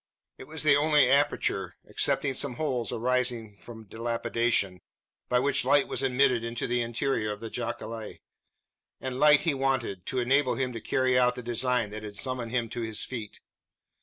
[0.39, 4.81] It was the only aperture, excepting some holes arising from dilapidation,
[5.29, 8.17] by which light was admitted into the interior of the jacale;
[8.99, 12.49] and light he wanted, to enable him to carry out the design that had summoned
[12.49, 13.41] him to his feet.